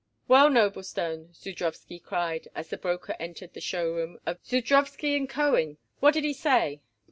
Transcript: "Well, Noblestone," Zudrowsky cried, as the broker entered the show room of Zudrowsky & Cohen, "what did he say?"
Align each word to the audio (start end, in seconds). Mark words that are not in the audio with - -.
"Well, 0.27 0.49
Noblestone," 0.49 1.31
Zudrowsky 1.31 1.99
cried, 2.01 2.47
as 2.55 2.69
the 2.69 2.77
broker 2.77 3.15
entered 3.19 3.53
the 3.53 3.61
show 3.61 3.85
room 3.93 4.17
of 4.25 4.41
Zudrowsky 4.43 5.29
& 5.29 5.29
Cohen, 5.29 5.77
"what 5.99 6.15
did 6.15 6.23
he 6.23 6.33
say?" 6.33 6.81